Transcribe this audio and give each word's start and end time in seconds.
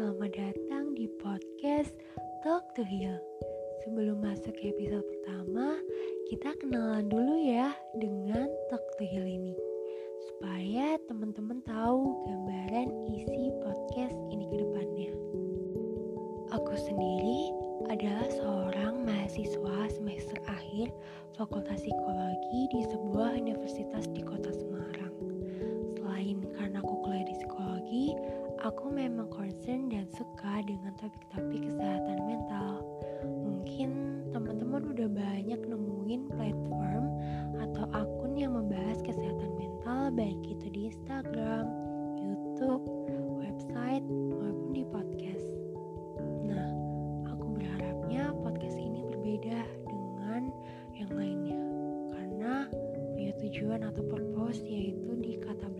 selamat 0.00 0.32
datang 0.32 0.96
di 0.96 1.04
podcast 1.20 1.92
Talk 2.40 2.64
to 2.72 2.80
Heal. 2.80 3.20
Sebelum 3.84 4.24
masuk 4.24 4.56
ke 4.56 4.72
episode 4.72 5.04
pertama, 5.04 5.76
kita 6.32 6.56
kenalan 6.56 7.04
dulu 7.12 7.36
ya 7.36 7.68
dengan 8.00 8.48
Talk 8.72 8.80
to 8.96 9.04
Heal 9.04 9.28
ini. 9.28 9.52
Supaya 10.24 10.96
teman-teman 11.04 11.60
tahu 11.68 12.16
gambaran 12.24 12.88
isi 13.12 13.52
podcast 13.60 14.16
ini 14.32 14.48
ke 14.48 14.64
depannya. 14.64 15.12
Aku 16.56 16.80
sendiri 16.80 17.52
adalah 17.92 18.28
seorang 18.32 19.04
mahasiswa 19.04 19.84
semester 19.92 20.40
akhir 20.48 20.96
Fakultas 21.36 21.84
Psikologi 21.84 22.72
di 22.72 22.88
sebuah 22.88 23.36
universitas 23.36 24.08
di 24.16 24.24
kota 24.24 24.48
Semarang. 24.48 25.12
Selain 25.92 26.40
karena 26.56 26.80
aku 26.80 27.04
kuliah 27.04 27.28
di 27.28 27.36
psikologi, 27.36 28.16
aku 28.60 28.92
memang 28.92 29.32
concern 29.32 29.88
dan 29.88 30.04
suka 30.12 30.60
dengan 30.68 30.92
topik-topik 31.00 31.64
kesehatan 31.64 32.18
mental. 32.28 32.84
Mungkin 33.24 33.90
teman-teman 34.36 34.84
udah 34.92 35.08
banyak 35.08 35.60
nemuin 35.64 36.22
platform 36.28 37.04
atau 37.56 37.84
akun 37.96 38.36
yang 38.36 38.52
membahas 38.52 39.00
kesehatan 39.00 39.56
mental 39.56 40.12
baik 40.12 40.40
itu 40.44 40.66
di 40.68 40.92
Instagram, 40.92 41.64
YouTube, 42.20 42.84
website, 43.40 44.04
maupun 44.04 44.76
di 44.76 44.84
podcast. 44.92 45.48
Nah, 46.44 46.68
aku 47.32 47.56
berharapnya 47.56 48.36
podcast 48.44 48.76
ini 48.76 49.00
berbeda 49.08 49.60
dengan 49.88 50.52
yang 50.92 51.10
lainnya 51.16 51.60
karena 52.12 52.68
punya 53.16 53.32
tujuan 53.40 53.88
atau 53.88 54.04
purpose 54.04 54.60
yaitu 54.68 55.16
di 55.16 55.40
kata 55.40 55.79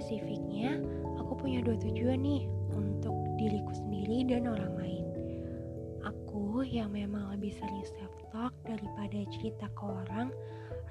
spesifiknya 0.00 0.80
aku 1.20 1.36
punya 1.36 1.60
dua 1.60 1.76
tujuan 1.76 2.24
nih 2.24 2.48
untuk 2.72 3.12
diriku 3.36 3.68
sendiri 3.76 4.24
dan 4.24 4.48
orang 4.48 4.72
lain. 4.80 5.04
Aku 6.08 6.64
yang 6.64 6.96
memang 6.96 7.36
lebih 7.36 7.52
sering 7.52 7.84
self 7.84 8.08
talk 8.32 8.56
daripada 8.64 9.20
cerita 9.28 9.68
ke 9.76 9.84
orang 9.84 10.32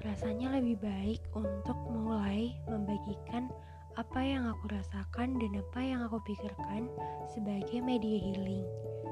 rasanya 0.06 0.54
lebih 0.62 0.78
baik 0.78 1.18
untuk 1.34 1.74
mulai 1.90 2.54
membagikan 2.70 3.50
apa 3.98 4.22
yang 4.22 4.46
aku 4.46 4.70
rasakan 4.70 5.42
dan 5.42 5.58
apa 5.58 5.80
yang 5.82 6.06
aku 6.06 6.22
pikirkan 6.22 6.86
sebagai 7.34 7.82
media 7.82 8.30
healing 8.30 8.62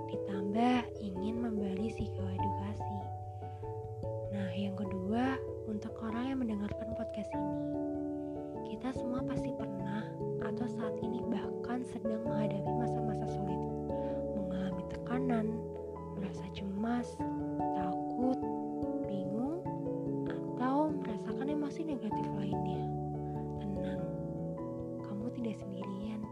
ditambah 0.07 0.87
ingin 1.03 1.43
memberi 1.43 1.91
psikoedukasi 1.91 2.97
nah 4.31 4.49
yang 4.55 4.79
kedua 4.79 5.37
untuk 5.67 5.93
orang 6.01 6.33
yang 6.33 6.39
mendengarkan 6.41 6.95
podcast 6.95 7.29
ini 7.35 7.69
kita 8.69 8.93
semua 8.95 9.25
pasti 9.25 9.51
pernah 9.57 9.88
atau 10.49 10.65
saat 10.65 10.97
ini 11.05 11.21
bahkan 11.29 11.85
sedang 11.85 12.25
menghadapi 12.25 12.73
masa-masa 12.81 13.29
sulit. 13.29 13.61
Mengalami 14.33 14.83
tekanan 14.89 15.47
merasa 16.17 16.45
cemas 16.57 17.09
takut 17.77 18.41
bingung 19.05 19.61
atau 20.25 20.89
merasakan 20.97 21.53
emosi 21.53 21.81
negatif 21.85 22.27
lainnya. 22.41 22.85
Tenang 23.61 24.03
kamu 25.05 25.27
tidak 25.37 25.57
sendirian. 25.61 26.25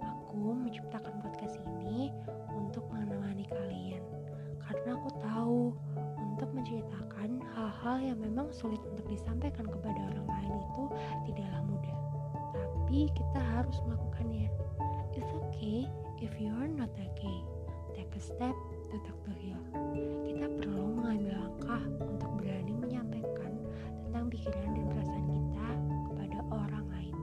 Aku 0.00 0.56
menciptakan 0.56 1.20
podcast 1.20 1.60
ini 1.60 2.08
untuk 2.56 2.88
menemani 2.88 3.44
kalian 3.52 4.00
karena 4.64 4.96
aku 4.96 5.10
tahu 5.20 5.60
untuk 6.16 6.48
menceritakan 6.56 7.44
hal-hal 7.52 7.96
yang 8.00 8.18
memang 8.18 8.48
sulit 8.48 8.80
untuk 8.88 9.04
disampaikan 9.06 9.68
kepada 9.68 10.00
orang 10.00 10.26
lain 10.26 10.52
itu 10.64 10.84
tidaklah 11.28 11.62
mudah 11.68 12.03
tapi 12.54 13.10
kita 13.12 13.40
harus 13.42 13.76
melakukannya. 13.84 14.48
It's 15.18 15.30
okay 15.30 15.90
if 16.22 16.30
you 16.38 16.54
are 16.54 16.70
not 16.70 16.90
okay. 16.94 17.38
Take 17.94 18.14
a 18.14 18.22
step 18.22 18.54
to 18.90 18.96
talk 19.02 19.18
to 19.26 19.32
heal 19.38 19.58
kita 20.44 20.46
perlu 20.60 20.92
mengambil 20.98 21.34
langkah 21.38 21.82
untuk 22.02 22.30
berani 22.42 22.74
menyampaikan 22.74 23.54
tentang 24.02 24.26
pikiran 24.30 24.70
dan 24.74 24.86
perasaan 24.90 25.26
kita 25.30 25.68
kepada 26.10 26.38
orang 26.50 26.84
lain. 26.90 27.16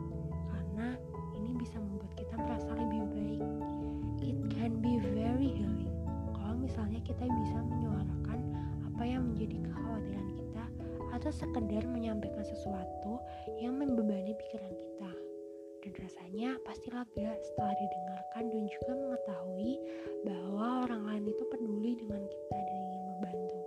Karena 0.52 0.88
ini 1.36 1.52
bisa 1.60 1.76
membuat 1.80 2.12
kita 2.16 2.36
merasa 2.40 2.72
lebih 2.76 3.04
baik. 3.12 3.44
It 4.24 4.38
can 4.52 4.80
be 4.80 5.00
very 5.00 5.52
healing. 5.60 5.92
Kalau 6.36 6.56
misalnya 6.56 7.00
kita 7.04 7.24
bisa 7.24 7.58
menyuarakan 7.68 8.40
apa 8.92 9.04
yang 9.04 9.24
menjadi 9.32 9.60
kekhawatiran 9.70 10.28
kita 10.36 10.51
atau 11.12 11.32
sekedar 11.32 11.84
menyampaikan 11.88 12.44
sesuatu 12.44 13.20
yang 13.60 13.76
membebani 13.78 14.34
pikiran 14.36 14.74
kita. 14.74 15.12
Dan 15.82 15.94
rasanya 15.98 16.50
pasti 16.62 16.94
lega 16.94 17.32
setelah 17.42 17.74
didengarkan 17.74 18.44
dan 18.54 18.64
juga 18.70 18.92
mengetahui 18.94 19.72
bahwa 20.24 20.86
orang 20.86 21.04
lain 21.10 21.26
itu 21.26 21.44
peduli 21.50 21.92
dengan 21.98 22.22
kita 22.22 22.58
dan 22.58 22.80
ingin 22.86 23.04
membantu. 23.10 23.60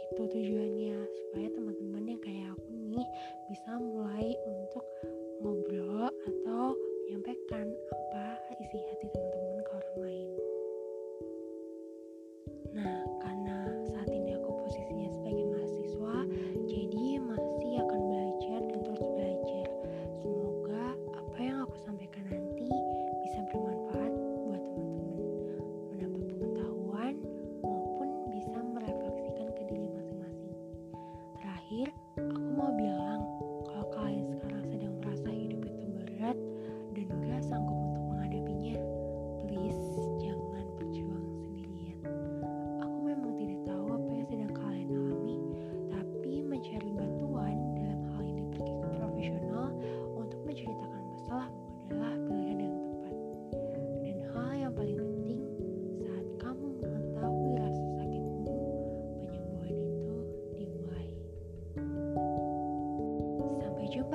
Gitu 0.00 0.22
tujuannya 0.32 0.96
supaya 1.12 1.48
teman-teman 1.52 2.04
yang 2.08 2.20
kayak 2.24 2.56
aku 2.56 2.70
nih 2.88 3.06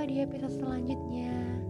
jumpa 0.02 0.18
di 0.18 0.26
episode 0.26 0.58
selanjutnya 0.58 1.61